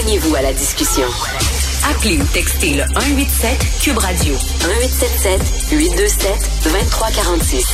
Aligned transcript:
Joignez-vous 0.00 0.36
à 0.36 0.42
la 0.42 0.52
discussion. 0.52 1.08
Appelez 1.90 2.18
ou 2.18 2.24
textez 2.32 2.76
le 2.76 2.84
187 2.84 3.82
Cube 3.82 3.98
Radio 3.98 4.32
1877 4.32 5.72
827 5.72 6.30
2346. 6.62 7.66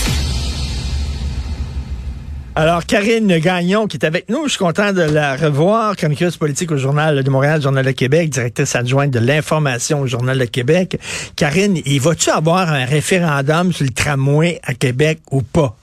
Alors, 2.54 2.86
Karine 2.86 3.38
Gagnon, 3.40 3.86
qui 3.86 3.98
est 3.98 4.06
avec 4.06 4.30
nous, 4.30 4.44
je 4.44 4.52
suis 4.52 4.58
content 4.58 4.94
de 4.94 5.02
la 5.02 5.36
revoir, 5.36 5.96
chroniqueuse 5.96 6.38
politique 6.38 6.72
au 6.72 6.78
Journal 6.78 7.22
de 7.22 7.28
Montréal, 7.28 7.60
Journal 7.60 7.84
de 7.84 7.90
Québec, 7.90 8.30
directrice 8.30 8.74
adjointe 8.74 9.10
de 9.10 9.18
l'information 9.18 10.00
au 10.00 10.06
Journal 10.06 10.38
de 10.38 10.46
Québec. 10.46 10.98
Karine, 11.36 11.78
il 11.84 12.00
va-tu 12.00 12.30
avoir 12.30 12.72
un 12.72 12.86
référendum 12.86 13.70
sur 13.70 13.84
le 13.84 13.90
tramway 13.90 14.60
à 14.62 14.72
Québec 14.72 15.20
ou 15.30 15.42
pas? 15.42 15.76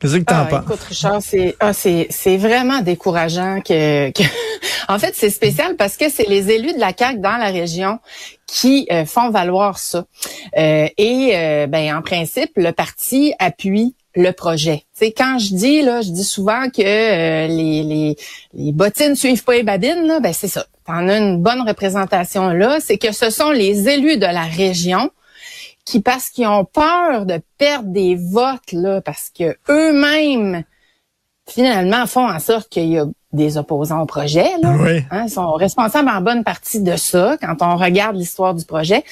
Qu'est-ce 0.00 0.16
que 0.18 0.24
t'en 0.24 0.34
Ah, 0.36 0.46
penses? 0.50 0.64
écoute, 0.64 0.80
Richard, 0.82 1.22
c'est 1.22 1.56
ah, 1.60 1.72
c'est 1.72 2.06
c'est 2.10 2.36
vraiment 2.36 2.80
décourageant 2.82 3.60
que, 3.62 4.10
que- 4.10 4.22
en 4.88 4.98
fait 4.98 5.14
c'est 5.14 5.30
spécial 5.30 5.76
parce 5.76 5.96
que 5.96 6.10
c'est 6.10 6.28
les 6.28 6.50
élus 6.50 6.74
de 6.74 6.78
la 6.80 6.92
CAQ 6.96 7.18
dans 7.20 7.36
la 7.38 7.46
région 7.46 7.98
qui 8.46 8.86
euh, 8.92 9.06
font 9.06 9.30
valoir 9.30 9.78
ça. 9.78 10.04
Euh, 10.58 10.86
et 10.98 11.30
euh, 11.34 11.66
ben 11.66 11.96
en 11.96 12.02
principe 12.02 12.52
le 12.56 12.72
parti 12.72 13.32
appuie 13.38 13.94
le 14.14 14.30
projet. 14.32 14.84
C'est 14.94 15.12
quand 15.12 15.38
je 15.38 15.54
dis 15.54 15.82
là, 15.82 16.00
je 16.02 16.10
dis 16.10 16.24
souvent 16.24 16.68
que 16.70 16.82
euh, 16.82 17.46
les, 17.48 17.82
les 17.82 18.16
les 18.54 18.72
bottines 18.72 19.16
suivent 19.16 19.44
pas 19.44 19.54
les 19.54 19.62
babines 19.62 20.06
là, 20.06 20.20
ben 20.20 20.32
c'est 20.34 20.48
ça. 20.48 20.66
T'en 20.86 21.08
as 21.08 21.16
une 21.18 21.42
bonne 21.42 21.62
représentation 21.66 22.50
là, 22.50 22.78
c'est 22.80 22.98
que 22.98 23.12
ce 23.12 23.30
sont 23.30 23.50
les 23.50 23.88
élus 23.88 24.18
de 24.18 24.26
la 24.26 24.44
région 24.44 25.10
qui 25.86 26.00
parce 26.00 26.28
qu'ils 26.28 26.48
ont 26.48 26.66
peur 26.66 27.24
de 27.24 27.40
perdre 27.56 27.88
des 27.88 28.16
votes 28.16 28.72
là 28.72 29.00
parce 29.00 29.30
que 29.30 29.56
eux-mêmes 29.70 30.64
finalement 31.48 32.06
font 32.06 32.28
en 32.28 32.40
sorte 32.40 32.68
qu'il 32.68 32.88
y 32.88 32.98
a 32.98 33.06
des 33.32 33.56
opposants 33.56 34.02
au 34.02 34.06
projet 34.06 34.48
là. 34.60 34.76
Oui. 34.78 35.04
Hein, 35.10 35.24
ils 35.26 35.30
sont 35.30 35.52
responsables 35.52 36.08
en 36.08 36.20
bonne 36.20 36.44
partie 36.44 36.82
de 36.82 36.96
ça 36.96 37.36
quand 37.40 37.56
on 37.62 37.76
regarde 37.76 38.16
l'histoire 38.16 38.54
du 38.54 38.64
projet. 38.64 39.04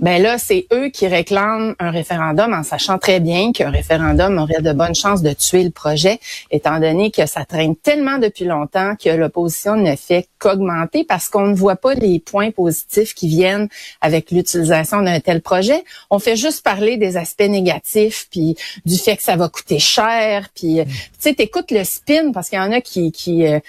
Ben 0.00 0.22
là, 0.22 0.38
c'est 0.38 0.66
eux 0.72 0.88
qui 0.88 1.06
réclament 1.06 1.74
un 1.78 1.90
référendum 1.90 2.54
en 2.54 2.62
sachant 2.62 2.96
très 2.96 3.20
bien 3.20 3.52
qu'un 3.52 3.70
référendum 3.70 4.38
aurait 4.38 4.62
de 4.62 4.72
bonnes 4.72 4.94
chances 4.94 5.20
de 5.20 5.34
tuer 5.34 5.62
le 5.62 5.70
projet, 5.70 6.18
étant 6.50 6.80
donné 6.80 7.10
que 7.10 7.26
ça 7.26 7.44
traîne 7.44 7.76
tellement 7.76 8.16
depuis 8.16 8.46
longtemps 8.46 8.94
que 8.96 9.10
l'opposition 9.10 9.76
ne 9.76 9.94
fait 9.96 10.26
qu'augmenter 10.38 11.04
parce 11.04 11.28
qu'on 11.28 11.48
ne 11.48 11.54
voit 11.54 11.76
pas 11.76 11.92
les 11.92 12.18
points 12.18 12.50
positifs 12.50 13.12
qui 13.12 13.28
viennent 13.28 13.68
avec 14.00 14.30
l'utilisation 14.30 15.02
d'un 15.02 15.20
tel 15.20 15.42
projet. 15.42 15.84
On 16.08 16.18
fait 16.18 16.36
juste 16.36 16.64
parler 16.64 16.96
des 16.96 17.18
aspects 17.18 17.42
négatifs, 17.42 18.26
puis 18.30 18.56
du 18.86 18.96
fait 18.96 19.18
que 19.18 19.22
ça 19.22 19.36
va 19.36 19.50
coûter 19.50 19.78
cher, 19.78 20.48
puis 20.54 20.80
euh, 20.80 20.84
tu 20.84 20.92
sais, 21.18 21.34
t'écoutes 21.34 21.70
le 21.70 21.84
spin 21.84 22.32
parce 22.32 22.48
qu'il 22.48 22.58
y 22.58 22.62
en 22.62 22.72
a 22.72 22.80
qui 22.80 23.12
qui 23.12 23.46
euh, 23.46 23.60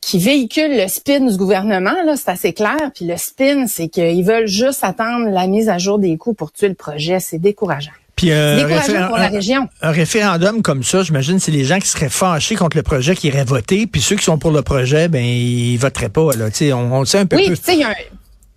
qui 0.00 0.18
véhicule 0.18 0.76
le 0.76 0.88
spin 0.88 1.20
du 1.20 1.36
gouvernement, 1.36 1.94
là, 2.04 2.14
c'est 2.16 2.30
assez 2.30 2.52
clair. 2.52 2.76
Puis 2.94 3.04
le 3.04 3.16
spin, 3.16 3.66
c'est 3.66 3.88
qu'ils 3.88 4.24
veulent 4.24 4.46
juste 4.46 4.82
attendre 4.82 5.28
la 5.30 5.46
mise 5.46 5.68
à 5.68 5.78
jour 5.78 5.98
des 5.98 6.16
coûts 6.16 6.34
pour 6.34 6.52
tuer 6.52 6.68
le 6.68 6.74
projet. 6.74 7.20
C'est 7.20 7.38
décourageant. 7.38 7.90
Puis 8.16 8.32
euh, 8.32 8.66
pour 9.06 9.16
la 9.16 9.26
un- 9.26 9.28
région. 9.28 9.68
Un 9.80 9.90
référendum 9.92 10.60
comme 10.62 10.82
ça, 10.82 11.02
j'imagine, 11.04 11.38
c'est 11.38 11.52
les 11.52 11.64
gens 11.64 11.78
qui 11.78 11.86
seraient 11.86 12.08
fâchés 12.08 12.56
contre 12.56 12.76
le 12.76 12.82
projet 12.82 13.14
qui 13.14 13.28
iraient 13.28 13.44
voter, 13.44 13.86
puis 13.86 14.00
ceux 14.00 14.16
qui 14.16 14.24
sont 14.24 14.38
pour 14.38 14.50
le 14.50 14.62
projet, 14.62 15.06
ben 15.08 15.22
ils 15.24 15.76
voteraient 15.76 16.08
pas. 16.08 16.32
Là, 16.34 16.46
on, 16.74 16.92
on 16.92 17.00
le 17.00 17.06
sait 17.06 17.18
un 17.18 17.26
peu. 17.26 17.36
Oui, 17.36 17.46
tu 17.50 17.54
sais, 17.56 17.74
il 17.74 17.80
y 17.80 17.84
a 17.84 17.90
un- 17.90 17.94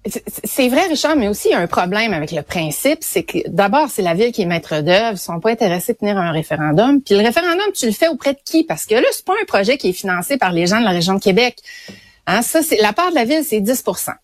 c'est- 0.05 0.69
vrai, 0.69 0.87
Richard, 0.87 1.15
mais 1.15 1.27
aussi 1.27 1.49
il 1.49 1.51
y 1.51 1.53
a 1.53 1.59
un 1.59 1.67
problème 1.67 2.13
avec 2.13 2.31
le 2.31 2.41
principe, 2.41 2.99
c'est 3.01 3.23
que 3.23 3.37
d'abord, 3.47 3.89
c'est 3.89 4.01
la 4.01 4.13
ville 4.13 4.31
qui 4.31 4.41
est 4.41 4.45
maître 4.45 4.81
d'œuvre, 4.81 5.13
ils 5.13 5.17
sont 5.17 5.39
pas 5.39 5.51
intéressés 5.51 5.93
de 5.93 5.97
tenir 5.99 6.17
un 6.17 6.31
référendum. 6.31 7.01
Puis 7.01 7.15
le 7.15 7.21
référendum, 7.21 7.65
tu 7.73 7.85
le 7.85 7.91
fais 7.91 8.07
auprès 8.07 8.33
de 8.33 8.39
qui? 8.43 8.63
Parce 8.63 8.85
que 8.85 8.95
là, 8.95 9.07
c'est 9.11 9.25
pas 9.25 9.33
un 9.41 9.45
projet 9.45 9.77
qui 9.77 9.89
est 9.89 9.93
financé 9.93 10.37
par 10.37 10.51
les 10.51 10.67
gens 10.67 10.79
de 10.79 10.85
la 10.85 10.91
région 10.91 11.13
de 11.13 11.19
Québec. 11.19 11.57
Hein, 12.27 12.41
ça, 12.41 12.61
c'est 12.61 12.77
la 12.81 12.93
part 12.93 13.09
de 13.09 13.15
la 13.15 13.25
ville, 13.25 13.43
c'est 13.43 13.61
10 13.61 13.83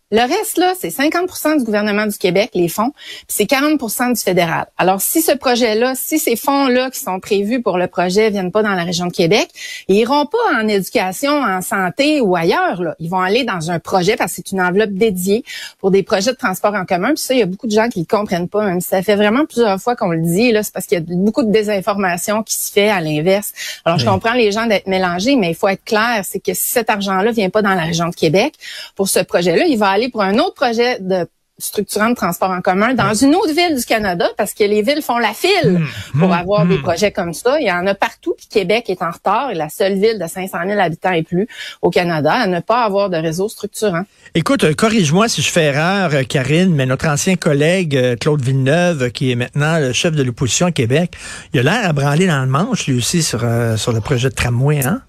Le 0.09 0.21
reste, 0.21 0.57
là, 0.57 0.73
c'est 0.79 0.87
50% 0.87 1.57
du 1.57 1.65
gouvernement 1.65 2.07
du 2.07 2.17
Québec, 2.17 2.51
les 2.53 2.69
fonds, 2.69 2.91
puis 2.91 3.25
c'est 3.27 3.43
40% 3.43 4.15
du 4.15 4.21
fédéral. 4.21 4.67
Alors, 4.77 5.01
si 5.01 5.21
ce 5.21 5.33
projet-là, 5.33 5.95
si 5.95 6.17
ces 6.17 6.37
fonds-là 6.37 6.89
qui 6.91 7.01
sont 7.01 7.19
prévus 7.19 7.61
pour 7.61 7.77
le 7.77 7.87
projet 7.87 8.29
viennent 8.29 8.53
pas 8.53 8.63
dans 8.63 8.71
la 8.71 8.85
région 8.85 9.07
de 9.07 9.11
Québec, 9.11 9.49
ils 9.89 9.97
iront 9.97 10.25
pas 10.25 10.61
en 10.61 10.69
éducation, 10.69 11.33
en 11.33 11.61
santé 11.61 12.21
ou 12.21 12.37
ailleurs. 12.37 12.81
Là. 12.81 12.95
Ils 12.99 13.09
vont 13.09 13.19
aller 13.19 13.43
dans 13.43 13.69
un 13.69 13.79
projet 13.79 14.15
parce 14.15 14.31
que 14.31 14.37
c'est 14.37 14.53
une 14.53 14.61
enveloppe 14.61 14.91
dédiée 14.91 15.43
pour 15.77 15.91
des 15.91 16.03
projets 16.03 16.31
de 16.31 16.37
transport 16.37 16.73
en 16.73 16.85
commun. 16.85 17.09
Puis 17.09 17.17
ça, 17.17 17.33
il 17.33 17.41
y 17.41 17.43
a 17.43 17.45
beaucoup 17.45 17.67
de 17.67 17.73
gens 17.73 17.89
qui 17.89 17.99
le 17.99 18.05
comprennent 18.05 18.47
pas, 18.47 18.65
même 18.65 18.79
si 18.79 18.87
ça 18.87 19.03
fait 19.03 19.17
vraiment 19.17 19.45
plusieurs 19.45 19.81
fois 19.81 19.97
qu'on 19.97 20.11
le 20.11 20.21
dit. 20.21 20.53
Là, 20.53 20.63
c'est 20.63 20.73
parce 20.73 20.85
qu'il 20.85 20.99
y 20.99 21.01
a 21.01 21.03
beaucoup 21.05 21.43
de 21.43 21.51
désinformation 21.51 22.43
qui 22.43 22.55
se 22.55 22.71
fait 22.71 22.87
à 22.87 23.01
l'inverse. 23.01 23.51
Alors, 23.83 23.99
je 23.99 24.05
comprends 24.05 24.33
les 24.35 24.53
gens 24.53 24.67
d'être 24.67 24.87
mélangés, 24.87 25.35
mais 25.35 25.49
il 25.49 25.55
faut 25.55 25.67
être 25.67 25.83
clair, 25.83 26.21
c'est 26.23 26.39
que 26.39 26.53
si 26.53 26.69
cet 26.69 26.89
argent-là 26.89 27.33
vient 27.33 27.49
pas 27.49 27.61
dans 27.61 27.73
la 27.73 27.83
région 27.83 28.07
de 28.07 28.15
Québec 28.15 28.53
pour 28.95 29.09
ce 29.09 29.19
projet-là, 29.19 29.65
il 29.65 29.77
va 29.77 29.96
aller 29.97 30.09
pour 30.09 30.21
un 30.21 30.37
autre 30.37 30.53
projet 30.53 30.99
de 30.99 31.27
structurant 31.59 32.11
de 32.11 32.15
transport 32.15 32.51
en 32.51 32.61
commun 32.61 32.93
dans 32.93 33.13
une 33.13 33.33
autre 33.33 33.51
ville 33.53 33.75
du 33.75 33.83
Canada 33.83 34.29
parce 34.37 34.53
que 34.53 34.63
les 34.63 34.83
villes 34.83 35.01
font 35.01 35.17
la 35.17 35.33
file 35.33 35.81
pour 36.19 36.31
avoir 36.33 36.65
des 36.65 36.77
projets 36.77 37.11
comme 37.11 37.33
ça. 37.33 37.59
Il 37.59 37.67
y 37.67 37.71
en 37.71 37.85
a 37.87 37.95
partout, 37.95 38.35
puis 38.37 38.47
Québec 38.47 38.89
est 38.89 39.01
en 39.01 39.09
retard. 39.09 39.49
Et 39.51 39.55
la 39.55 39.69
seule 39.69 39.93
ville 39.93 40.19
de 40.19 40.27
500 40.27 40.57
000 40.67 40.79
habitants 40.79 41.13
et 41.13 41.23
plus 41.23 41.47
au 41.81 41.89
Canada 41.89 42.31
à 42.31 42.47
ne 42.47 42.59
pas 42.59 42.83
avoir 42.83 43.09
de 43.09 43.17
réseau 43.17 43.49
structurant. 43.49 44.03
Écoute, 44.35 44.63
euh, 44.63 44.73
corrige-moi 44.73 45.27
si 45.27 45.41
je 45.41 45.49
fais 45.49 45.65
erreur, 45.65 46.13
euh, 46.13 46.23
Karine, 46.23 46.75
mais 46.75 46.85
notre 46.85 47.07
ancien 47.07 47.35
collègue 47.35 47.97
euh, 47.97 48.15
Claude 48.15 48.41
Villeneuve, 48.41 49.11
qui 49.11 49.31
est 49.31 49.35
maintenant 49.35 49.79
le 49.79 49.93
chef 49.93 50.13
de 50.13 50.21
l'opposition 50.21 50.67
à 50.67 50.71
Québec, 50.71 51.13
il 51.53 51.59
a 51.61 51.63
l'air 51.63 51.89
à 51.89 51.93
branler 51.93 52.27
dans 52.27 52.41
le 52.41 52.47
manche, 52.47 52.85
lui 52.85 52.97
aussi, 52.97 53.23
sur, 53.23 53.43
euh, 53.43 53.77
sur 53.77 53.93
le 53.93 54.01
projet 54.01 54.29
de 54.29 54.35
tramway, 54.35 54.85
hein? 54.85 55.01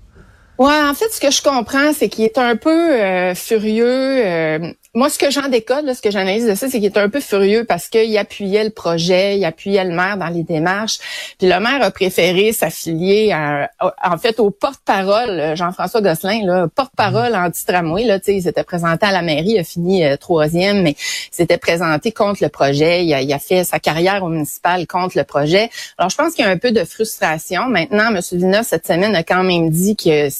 Ouais, 0.58 0.74
en 0.82 0.92
fait, 0.92 1.08
ce 1.12 1.20
que 1.20 1.30
je 1.30 1.40
comprends, 1.40 1.92
c'est 1.92 2.08
qu'il 2.08 2.24
est 2.24 2.36
un 2.36 2.56
peu 2.56 2.70
euh, 3.00 3.32
furieux. 3.36 3.86
euh, 4.26 4.72
moi, 4.94 5.08
ce 5.10 5.18
que 5.18 5.30
j'en 5.30 5.48
décode, 5.48 5.84
là, 5.84 5.94
ce 5.94 6.02
que 6.02 6.10
j'analyse 6.10 6.46
de 6.46 6.54
ça, 6.56 6.66
c'est 6.66 6.78
qu'il 6.80 6.86
est 6.86 6.96
un 6.96 7.08
peu 7.10 7.20
furieux 7.20 7.64
parce 7.64 7.88
qu'il 7.88 8.16
appuyait 8.18 8.64
le 8.64 8.70
projet, 8.70 9.36
il 9.38 9.44
appuyait 9.44 9.84
le 9.84 9.94
maire 9.94 10.16
dans 10.16 10.26
les 10.28 10.42
démarches. 10.42 10.98
Puis 11.38 11.46
le 11.46 11.60
maire 11.60 11.80
a 11.82 11.92
préféré 11.92 12.52
s'affilier 12.52 13.30
à- 13.30 13.70
en 14.02 14.18
fait 14.18 14.40
au 14.40 14.50
porte-parole, 14.50 15.30
euh, 15.30 15.54
Jean-François 15.54 16.00
Gosselin, 16.00 16.40
là, 16.44 16.66
porte-parole 16.74 17.36
anti-tramway. 17.36 18.04
Là, 18.04 18.18
il 18.26 18.42
s'était 18.42 18.64
présenté 18.64 19.06
à 19.06 19.12
la 19.12 19.22
mairie, 19.22 19.50
il 19.50 19.58
a 19.60 19.64
fini 19.64 20.04
euh, 20.04 20.16
troisième, 20.16 20.82
mais 20.82 20.92
il 20.98 21.36
s'était 21.36 21.58
présenté 21.58 22.10
contre 22.10 22.42
le 22.42 22.48
projet. 22.48 23.04
Il 23.04 23.14
a, 23.14 23.20
il 23.20 23.32
a 23.32 23.38
fait 23.38 23.62
sa 23.62 23.78
carrière 23.78 24.24
au 24.24 24.28
municipal 24.30 24.84
contre 24.88 25.16
le 25.18 25.22
projet. 25.24 25.70
Alors, 25.98 26.10
je 26.10 26.16
pense 26.16 26.32
qu'il 26.34 26.44
y 26.44 26.48
a 26.48 26.50
un 26.50 26.58
peu 26.58 26.72
de 26.72 26.82
frustration. 26.82 27.66
Maintenant, 27.68 28.08
M. 28.08 28.20
Villeneuve, 28.32 28.64
cette 28.64 28.86
semaine, 28.88 29.14
a 29.14 29.22
quand 29.22 29.44
même 29.44 29.70
dit 29.70 29.94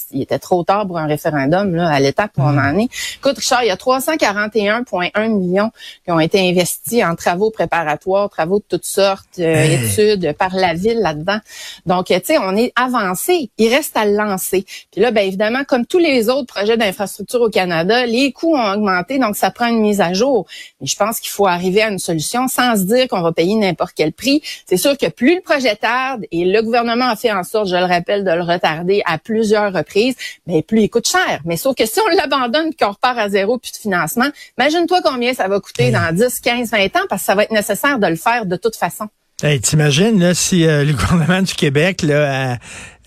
qu'il 0.09 0.23
était 0.23 0.39
trop 0.39 0.65
tard 0.65 0.87
pour 0.87 0.99
un 0.99 1.07
référendum 1.07 1.75
là, 1.75 1.89
à 1.89 2.01
l'étape 2.01 2.33
où 2.39 2.43
on 2.43 2.59
en 2.59 2.79
est. 2.79 2.89
Écoute, 3.17 3.39
Richard, 3.39 3.63
il 3.63 3.69
y 3.69 3.71
a 3.71 3.77
341,1 3.77 5.29
millions 5.29 5.71
qui 6.05 6.11
ont 6.11 6.21
été 6.21 6.49
investis 6.49 7.05
en 7.05 7.15
travaux 7.15 7.51
préparatoires, 7.51 8.31
travaux 8.31 8.59
de 8.59 8.65
toutes 8.69 8.85
sortes, 8.85 9.39
euh, 9.39 9.65
études 9.65 10.35
par 10.39 10.55
la 10.55 10.75
ville 10.75 11.01
là-dedans. 11.01 11.39
Donc, 11.87 12.07
tu 12.07 12.15
sais, 12.25 12.39
on 12.39 12.57
est 12.57 12.73
avancé. 12.77 13.51
Il 13.59 13.69
reste 13.69 13.97
à 13.97 14.05
le 14.05 14.13
lancer. 14.13 14.65
Puis 14.93 15.01
là, 15.01 15.11
ben 15.11 15.27
évidemment, 15.27 15.65
comme 15.65 15.87
tous 15.87 15.99
les 15.99 16.29
autres 16.29 16.47
projets 16.47 16.77
d'infrastructure 16.77 17.41
au 17.41 17.51
Canada, 17.51 18.07
les 18.07 18.33
coûts 18.33 18.57
ont 18.57 18.73
augmenté, 18.73 19.19
donc 19.19 19.37
ça 19.37 19.51
prend 19.51 19.67
une 19.67 19.81
mise 19.81 20.01
à 20.01 20.13
jour. 20.13 20.47
Mais 20.81 20.87
je 20.87 20.97
pense 20.97 21.21
qu'il 21.21 21.31
faut 21.31 21.47
arriver 21.47 21.83
à 21.83 21.89
une 21.89 21.99
solution 21.99 22.49
sans 22.49 22.77
se 22.77 22.83
dire 22.83 23.09
qu'on 23.09 23.23
va 23.23 23.33
payer 23.33 23.55
n'importe 23.55 23.93
quel 23.95 24.13
prix. 24.13 24.43
C'est 24.67 24.77
sûr 24.77 24.97
que 24.97 25.07
plus 25.07 25.37
le 25.37 25.41
projet 25.41 25.77
tarde, 25.77 26.25
et 26.31 26.45
le 26.45 26.63
gouvernement 26.63 27.09
a 27.09 27.17
fait 27.17 27.33
en 27.33 27.45
sorte, 27.45 27.69
je 27.69 27.77
le 27.77 27.85
rappelle, 27.85 28.25
de 28.25 28.31
le 28.31 28.43
retarder 28.43 29.03
à 29.05 29.19
plusieurs 29.19 29.73
reprises, 29.73 29.98
mais 30.47 30.63
plus 30.63 30.83
il 30.83 30.91
coûte 30.91 31.09
cher. 31.09 31.41
Mais 31.45 31.57
sauf 31.57 31.75
que 31.77 31.87
si 31.87 32.01
on 32.01 32.09
l'abandonne 32.17 32.75
qu'on 32.75 32.91
repart 32.91 33.19
à 33.19 33.29
zéro 33.29 33.59
puis 33.59 33.73
de 33.73 33.77
financement, 33.77 34.29
imagine-toi 34.59 35.01
combien 35.05 35.35
ça 35.35 35.49
va 35.49 35.61
coûter 35.61 35.91
dans 35.91 36.15
10, 36.15 36.41
15, 36.41 36.71
20 36.71 36.85
ans 36.97 37.07
parce 37.09 37.23
que 37.23 37.27
ça 37.27 37.35
va 37.35 37.45
être 37.45 37.53
nécessaire 37.53 37.99
de 37.99 38.07
le 38.07 38.17
faire 38.17 38.47
de 38.47 38.57
toute 38.57 38.77
façon. 38.77 39.09
Hey, 39.41 39.61
T'imagines 39.61 40.19
là, 40.19 40.35
si 40.35 40.67
euh, 40.67 40.85
le 40.85 40.93
gouvernement 40.93 41.43
du 41.43 41.55
Québec 41.55 42.03
là, 42.03 42.59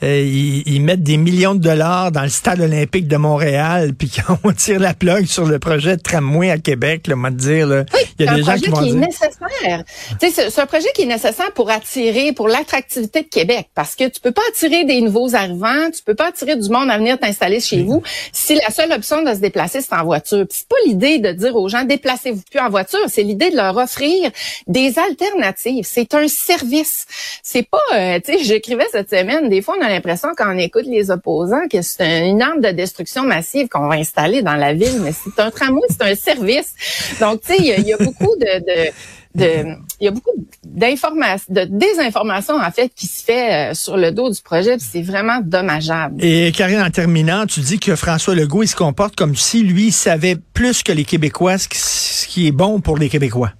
euh, 0.04 0.22
ils, 0.66 0.82
mettent 0.82 1.04
des 1.04 1.18
millions 1.18 1.54
de 1.54 1.60
dollars 1.60 2.12
dans 2.12 2.24
le 2.24 2.30
stade 2.30 2.60
olympique 2.60 3.08
de 3.08 3.18
Montréal, 3.18 3.94
puis 3.98 4.10
quand 4.10 4.38
on 4.44 4.52
tire 4.52 4.80
la 4.80 4.94
plug 4.94 5.26
sur 5.26 5.46
le 5.46 5.60
projet 5.60 5.98
de 5.98 6.02
tramway 6.02 6.50
à 6.50 6.58
Québec, 6.58 7.08
là, 7.08 7.16
on 7.18 7.30
dire, 7.30 7.68
là, 7.68 7.86
il 8.20 8.26
y 8.26 8.28
a 8.28 8.36
des 8.36 8.44
gens 8.44 8.56
qui 8.56 8.70
vont 8.70 8.82
qui 8.82 8.90
est 8.90 8.94
nécessaire. 8.94 9.84
C'est 10.20 10.60
un 10.60 10.66
projet 10.66 10.88
qui 10.96 11.04
est 11.04 11.06
nécessaire 11.08 11.52
pour 11.54 11.70
attirer, 11.70 12.34
pour 12.34 12.48
l'attractivité 12.48 13.22
de 13.22 13.28
Québec, 13.28 13.70
parce 13.76 13.96
que 13.96 14.08
tu 14.08 14.20
peux 14.20 14.32
pas 14.32 14.42
attirer 14.50 14.86
des 14.86 15.02
nouveaux 15.02 15.36
arrivants, 15.36 15.90
tu 15.94 16.04
peux 16.04 16.16
pas 16.16 16.28
attirer 16.28 16.56
du 16.56 16.70
monde 16.70 16.90
à 16.90 16.98
venir 16.98 17.20
t'installer 17.20 17.60
chez 17.60 17.84
vous 17.84 18.02
si 18.34 18.56
la 18.56 18.70
seule 18.70 18.92
option 18.92 19.24
de 19.24 19.34
se 19.34 19.40
déplacer 19.40 19.82
c'est 19.82 19.96
en 19.96 20.04
voiture. 20.04 20.46
C'est 20.50 20.68
pas 20.68 20.76
l'idée 20.86 21.20
de 21.20 21.32
dire 21.32 21.56
aux 21.56 21.70
gens 21.70 21.84
déplacez-vous 21.84 22.42
plus 22.50 22.60
en 22.60 22.70
voiture, 22.70 23.00
c'est 23.08 23.24
l'idée 23.24 23.52
de 23.52 23.56
leur 23.56 23.78
offrir 23.78 24.32
des 24.68 24.98
alternatives. 25.00 25.86
C'est 25.88 26.14
un 26.14 26.28
service. 26.28 27.06
C'est 27.44 27.68
pas, 27.68 27.80
euh, 27.94 28.20
tu 28.24 28.34
sais, 28.34 28.44
j'écrivais 28.44 28.88
cette 28.92 29.10
semaine, 29.10 29.50
des 29.50 29.62
fois 29.62 29.76
on 29.80 29.84
a 29.84 29.91
l'impression 29.92 30.30
quand 30.36 30.54
on 30.54 30.58
écoute 30.58 30.86
les 30.86 31.12
opposants 31.12 31.68
que 31.72 31.82
c'est 31.82 32.30
une 32.30 32.42
arme 32.42 32.62
de 32.62 32.70
destruction 32.70 33.24
massive 33.24 33.68
qu'on 33.68 33.88
va 33.88 33.96
installer 33.96 34.42
dans 34.42 34.56
la 34.56 34.74
ville, 34.74 35.02
mais 35.02 35.12
c'est 35.12 35.42
un 35.42 35.52
tramway, 35.52 35.82
c'est 35.90 36.04
un 36.04 36.16
service. 36.16 36.74
Donc, 37.20 37.42
tu 37.42 37.54
sais, 37.54 37.58
il 37.60 37.88
y, 37.88 37.94
a 37.94 37.98
beaucoup 37.98 38.36
de, 38.38 38.60
de 38.60 38.92
il 39.36 39.78
y 40.02 40.08
a 40.08 40.12
beaucoup 40.12 40.32
d'informations, 40.64 41.46
de 41.50 41.64
désinformation 41.64 42.56
en 42.56 42.72
fait 42.72 42.92
qui 42.94 43.08
se 43.08 43.24
fait 43.24 43.72
euh, 43.72 43.74
sur 43.74 43.98
le 43.98 44.12
dos 44.12 44.30
du 44.30 44.42
projet, 44.42 44.78
c'est 44.80 45.02
vraiment 45.02 45.40
dommageable. 45.42 46.24
Et 46.24 46.52
Karine, 46.52 46.82
en 46.82 46.90
terminant, 46.90 47.46
tu 47.46 47.62
dis 47.62 47.80
que 47.80 47.96
François 47.96 48.36
Legault 48.36 48.64
il 48.64 48.68
se 48.68 48.76
comporte 48.76 49.16
comme 49.16 49.36
si 49.36 49.64
lui 49.64 49.92
savait 49.92 50.36
plus 50.54 50.84
que 50.84 50.92
les 50.92 51.06
Québécois 51.06 51.58
ce 51.58 52.28
qui 52.28 52.48
est 52.48 52.52
bon 52.52 52.82
pour 52.82 52.98
les 52.98 53.10
Québécois. 53.10 53.52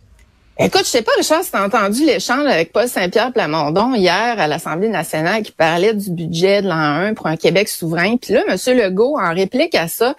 Écoute, 0.64 0.82
je 0.84 0.90
sais 0.90 1.02
pas, 1.02 1.12
Richard, 1.18 1.44
si 1.44 1.50
as 1.56 1.64
entendu 1.66 2.06
l'échange 2.06 2.46
avec 2.46 2.72
Paul 2.72 2.88
Saint-Pierre 2.88 3.34
Plamondon 3.34 3.96
hier 3.96 4.40
à 4.40 4.46
l'Assemblée 4.46 4.90
nationale 4.90 5.42
qui 5.42 5.52
parlait 5.52 5.96
du 5.96 6.12
budget 6.12 6.62
de 6.62 6.68
l'an 6.68 6.76
1 6.76 7.14
pour 7.16 7.26
un 7.26 7.36
Québec 7.36 7.68
souverain. 7.68 8.16
Puis 8.18 8.36
là, 8.36 8.44
M. 8.48 8.78
Legault, 8.78 9.18
en 9.18 9.34
réplique 9.34 9.74
à 9.74 9.88
ça, 9.88 10.16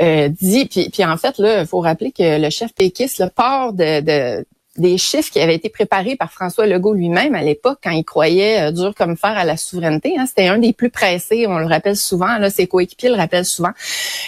euh, 0.00 0.28
dit, 0.28 0.66
puis, 0.66 0.90
puis 0.90 1.04
en 1.04 1.16
fait, 1.16 1.38
là, 1.38 1.66
faut 1.66 1.80
rappeler 1.80 2.12
que 2.12 2.40
le 2.40 2.50
chef 2.50 2.72
péquiste 2.72 3.18
le 3.18 3.30
part 3.30 3.72
de, 3.72 4.00
de 4.00 4.46
des 4.76 4.98
chiffres 4.98 5.32
qui 5.32 5.40
avaient 5.40 5.56
été 5.56 5.68
préparés 5.68 6.14
par 6.14 6.32
François 6.32 6.66
Legault 6.66 6.94
lui-même 6.94 7.34
à 7.34 7.42
l'époque 7.42 7.80
quand 7.82 7.90
il 7.90 8.04
croyait 8.04 8.68
euh, 8.68 8.70
dur 8.70 8.94
comme 8.96 9.16
fer 9.16 9.36
à 9.36 9.44
la 9.44 9.56
souveraineté. 9.56 10.14
Hein. 10.16 10.26
C'était 10.26 10.46
un 10.46 10.58
des 10.58 10.72
plus 10.72 10.90
pressés, 10.90 11.46
on 11.48 11.58
le 11.58 11.66
rappelle 11.66 11.96
souvent. 11.96 12.38
Là, 12.38 12.50
ses 12.50 12.68
coéquipiers 12.68 13.08
le 13.08 13.16
rappellent 13.16 13.44
souvent. 13.44 13.72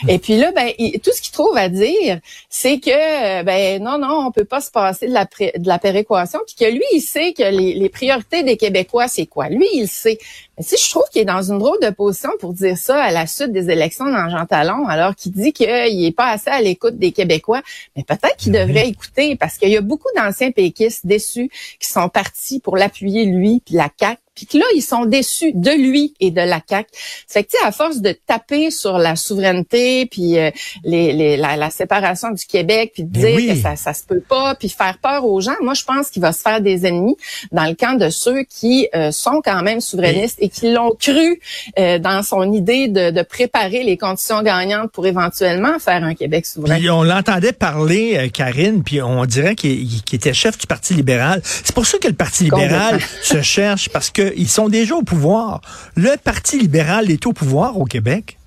Et 0.09 0.19
puis 0.19 0.37
là, 0.37 0.51
ben, 0.51 0.71
tout 1.03 1.13
ce 1.15 1.23
qu'il 1.23 1.33
trouve 1.33 1.57
à 1.57 1.69
dire, 1.69 2.19
c'est 2.51 2.81
que 2.81 2.91
euh, 2.91 3.43
ben 3.45 3.81
non, 3.83 3.99
non, 3.99 4.27
on 4.27 4.33
peut 4.33 4.45
pas 4.45 4.61
se 4.61 4.71
passer 4.71 5.07
de 5.07 5.13
la, 5.13 5.25
de 5.25 5.69
la 5.69 5.79
péréquation. 5.79 6.41
Puis 6.45 6.57
que 6.57 6.71
lui, 6.71 6.85
il 6.93 7.01
sait 7.01 7.33
que 7.33 7.45
les, 7.45 7.75
les 7.75 7.89
priorités 7.89 8.43
des 8.43 8.57
Québécois, 8.57 9.07
c'est 9.07 9.27
quoi? 9.27 9.49
Lui, 9.49 9.69
il 9.75 9.87
sait. 9.87 10.19
Mais 10.59 10.65
si 10.65 10.77
je 10.77 10.91
trouve 10.91 11.05
qu'il 11.11 11.23
est 11.23 11.27
dans 11.27 11.51
une 11.51 11.59
drôle 11.59 11.81
de 11.81 11.91
position 11.91 12.31
pour 12.39 12.53
dire 12.53 12.77
ça 12.77 13.03
à 13.03 13.11
la 13.11 13.27
suite 13.27 13.53
des 13.53 13.71
élections 13.71 14.05
dans 14.05 14.29
Jean 14.29 14.45
Talon, 14.45 14.87
alors 14.87 15.15
qu'il 15.15 15.33
dit 15.33 15.53
qu'il 15.53 15.69
est 15.69 16.17
pas 16.17 16.31
assez 16.31 16.51
à 16.51 16.61
l'écoute 16.61 16.99
des 16.99 17.13
Québécois, 17.13 17.63
mais 17.97 18.03
peut-être 18.03 18.37
qu'il 18.37 18.53
ben 18.53 18.67
devrait 18.67 18.89
écouter 18.89 19.37
parce 19.37 19.57
qu'il 19.57 19.71
y 19.71 19.77
a 19.77 19.81
beaucoup 19.81 20.09
d'anciens 20.33 20.51
péquistes 20.51 21.07
déçus 21.07 21.51
qui 21.79 21.89
sont 21.89 22.09
partis 22.09 22.61
pour 22.61 22.77
l'appuyer 22.77 23.25
lui 23.27 23.63
puis 23.65 23.75
la 23.75 23.91
CAQ 23.99 24.19
puis 24.35 24.47
que 24.47 24.57
là, 24.57 24.65
ils 24.75 24.83
sont 24.83 25.05
déçus 25.05 25.53
de 25.55 25.71
lui 25.71 26.15
et 26.19 26.31
de 26.31 26.41
la 26.41 26.61
CAQ. 26.67 26.89
C'est 27.27 27.45
que, 27.45 27.51
tu 27.51 27.59
sais, 27.59 27.67
à 27.67 27.73
force 27.73 28.01
de 28.01 28.13
taper 28.27 28.71
sur 28.71 28.97
la 28.99 29.15
souveraineté, 29.15 30.07
puis 30.07 30.39
euh, 30.39 30.51
les, 30.85 31.13
les, 31.13 31.37
la, 31.37 31.71
séparation 31.71 32.31
du 32.31 32.45
Québec, 32.47 32.93
puis 32.95 33.05
de 33.05 33.11
dire 33.11 33.55
que 33.55 33.61
ça, 33.61 33.77
ça 33.77 33.93
se 33.93 34.05
peut 34.05 34.23
pas, 34.27 34.55
puis 34.55 34.69
faire 34.71 34.99
peur 34.99 35.27
aux 35.27 35.41
gens, 35.41 35.55
moi, 35.61 35.75
je 35.75 35.85
pense 35.85 36.09
qu'il 36.09 36.23
va 36.23 36.33
se 36.33 36.41
faire 36.41 36.61
des 36.61 36.87
ennemis 36.87 37.17
dans 37.51 37.65
le 37.65 37.75
camp 37.75 37.99
de 37.99 38.09
ceux 38.09 38.43
qui 38.45 38.89
euh, 38.95 39.13
sont 39.13 39.43
quand 39.45 39.63
même 39.63 39.81
souverainistes 39.81 40.39
et, 40.41 40.49
qui 40.49 40.73
l'ont 40.73 40.95
cru 40.99 41.41
euh, 41.79 41.99
dans 41.99 42.23
son 42.23 42.53
idée 42.53 42.89
de, 42.89 43.11
de, 43.11 43.23
préparer 43.23 43.83
les 43.83 43.97
conditions 43.97 44.43
gagnantes 44.43 44.91
pour 44.93 45.07
éventuellement 45.07 45.79
faire 45.79 46.05
un 46.05 46.15
Québec 46.15 46.47
souverain. 46.47 46.79
Puis 46.79 46.91
on 46.91 47.03
l'entendait 47.03 47.53
parler, 47.53 48.31
Karine, 48.33 48.83
puis 48.83 49.01
on 49.03 49.25
dirait 49.27 49.55
qu'il 49.55 49.89
était 50.13 50.35
chef 50.35 50.59
du 50.59 50.67
Parti 50.67 50.95
libéral. 50.95 51.41
C'est 51.45 51.75
pour 51.75 51.87
ça 51.87 51.99
que 51.99 52.09
le 52.09 52.15
Parti 52.15 52.45
libéral 52.45 53.01
se 53.23 53.43
cherche, 53.43 53.89
parce 53.89 54.11
que 54.11 54.22
ils 54.37 54.49
sont 54.49 54.69
déjà 54.69 54.95
au 54.95 55.03
pouvoir. 55.03 55.61
Le 55.97 56.17
Parti 56.23 56.59
libéral 56.59 57.11
est 57.11 57.27
au 57.27 57.33
pouvoir 57.33 57.79
au 57.79 57.85
Québec. 57.85 58.39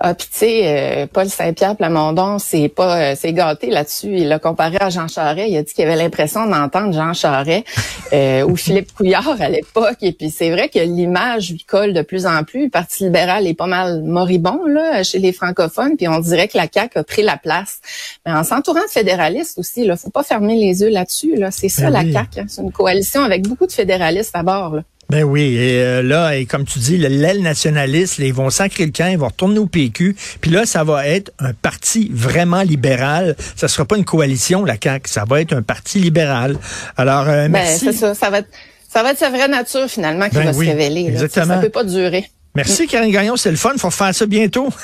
Ah, 0.00 0.14
puis 0.14 0.28
tu 0.30 0.38
sais, 0.38 0.60
euh, 0.64 1.06
Paul 1.06 1.28
Saint-Pierre 1.28 1.76
Plamondon, 1.76 2.38
c'est 2.38 2.68
pas, 2.68 3.12
euh, 3.12 3.14
c'est 3.16 3.32
gâté 3.32 3.68
là-dessus. 3.70 4.18
Il 4.18 4.28
l'a 4.28 4.38
comparé 4.38 4.76
à 4.80 4.90
Jean 4.90 5.08
Charest. 5.08 5.48
Il 5.48 5.56
a 5.56 5.62
dit 5.62 5.72
qu'il 5.72 5.84
avait 5.84 5.96
l'impression 5.96 6.46
d'entendre 6.46 6.92
Jean 6.92 7.12
Charest 7.12 7.64
euh, 8.12 8.42
ou 8.42 8.56
Philippe 8.56 8.92
Couillard 8.92 9.36
à 9.40 9.48
l'époque. 9.48 9.96
Et 10.02 10.12
puis 10.12 10.30
c'est 10.30 10.50
vrai 10.50 10.68
que 10.68 10.78
l'image 10.78 11.50
lui 11.50 11.64
colle 11.64 11.92
de 11.92 12.02
plus 12.02 12.26
en 12.26 12.44
plus. 12.44 12.64
Le 12.64 12.70
Parti 12.70 13.04
libéral 13.04 13.46
est 13.46 13.54
pas 13.54 13.66
mal 13.66 14.02
moribond 14.02 14.66
là 14.66 15.02
chez 15.02 15.18
les 15.18 15.32
francophones. 15.32 15.96
Puis 15.96 16.08
on 16.08 16.18
dirait 16.18 16.48
que 16.48 16.56
la 16.56 16.66
CAQ 16.72 16.98
a 16.98 17.04
pris 17.04 17.22
la 17.22 17.36
place. 17.36 17.80
Mais 18.24 18.32
en 18.32 18.44
s'entourant 18.44 18.82
de 18.82 18.90
fédéralistes 18.90 19.58
aussi, 19.58 19.84
là, 19.84 19.96
faut 19.96 20.10
pas 20.10 20.22
fermer 20.22 20.56
les 20.56 20.82
yeux 20.82 20.90
là-dessus. 20.90 21.36
Là, 21.36 21.50
c'est 21.50 21.68
ça 21.68 21.90
ben 21.90 22.06
la 22.06 22.12
CAQ. 22.12 22.40
Hein. 22.40 22.46
C'est 22.48 22.62
une 22.62 22.72
coalition 22.72 23.22
avec 23.22 23.46
beaucoup 23.46 23.66
de 23.66 23.72
fédéralistes 23.72 24.34
à 24.34 24.42
bord. 24.42 24.76
Là. 24.76 24.82
Ben 25.08 25.22
oui, 25.22 25.56
et 25.56 25.82
euh, 25.82 26.02
là, 26.02 26.34
et 26.34 26.46
comme 26.46 26.64
tu 26.64 26.80
dis, 26.80 26.98
l'aile 26.98 27.40
nationaliste, 27.40 28.18
ils 28.18 28.34
vont 28.34 28.50
sacrer 28.50 28.86
le 28.86 28.92
camp, 28.92 29.06
ils 29.06 29.18
vont 29.18 29.28
retourner 29.28 29.58
au 29.58 29.66
PQ, 29.66 30.16
puis 30.40 30.50
là, 30.50 30.66
ça 30.66 30.82
va 30.82 31.06
être 31.06 31.32
un 31.38 31.52
parti 31.52 32.10
vraiment 32.12 32.62
libéral. 32.62 33.36
Ça 33.54 33.68
sera 33.68 33.84
pas 33.84 33.96
une 33.96 34.04
coalition, 34.04 34.64
la 34.64 34.74
CAQ, 34.82 35.08
ça 35.08 35.24
va 35.24 35.40
être 35.40 35.52
un 35.52 35.62
parti 35.62 36.00
libéral. 36.00 36.58
Alors, 36.96 37.28
euh, 37.28 37.44
ben, 37.44 37.52
merci. 37.52 37.86
Ben, 37.86 37.92
c'est 37.92 37.98
ça, 37.98 38.14
ça 38.14 38.30
va, 38.30 38.38
être, 38.40 38.48
ça 38.92 39.04
va 39.04 39.12
être 39.12 39.18
sa 39.18 39.30
vraie 39.30 39.46
nature, 39.46 39.88
finalement, 39.88 40.28
qui 40.28 40.36
ben 40.36 40.46
va 40.46 40.52
se 40.52 40.58
révéler. 40.58 41.06
Exactement. 41.06 41.54
Ça, 41.54 41.60
peut 41.60 41.68
pas 41.68 41.84
durer. 41.84 42.28
Merci, 42.56 42.88
Karine 42.88 43.12
Gagnon, 43.12 43.36
c'est 43.36 43.50
le 43.50 43.56
fun, 43.56 43.74
faut 43.78 43.90
faire 43.90 44.14
ça 44.14 44.26
bientôt. 44.26 44.68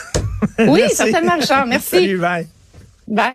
Oui, 0.59 0.83
certainement, 0.93 1.37
Richard, 1.39 1.67
merci. 1.67 1.91
Salut, 1.91 2.19
bye. 2.19 2.49
Bye. 3.07 3.33